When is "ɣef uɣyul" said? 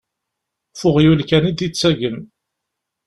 0.73-1.19